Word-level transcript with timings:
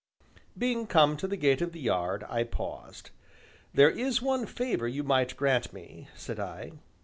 Being 0.57 0.87
come 0.87 1.15
to 1.17 1.27
the 1.27 1.37
gate 1.37 1.61
of 1.61 1.73
the 1.73 1.79
yard, 1.79 2.25
I 2.27 2.43
paused. 2.43 3.11
"There 3.71 3.91
is 3.91 4.19
one 4.19 4.47
favor 4.47 4.87
you 4.87 5.03
might 5.03 5.37
grant 5.37 5.73
me," 5.73 6.07
said 6.15 6.39
I. 6.39 6.71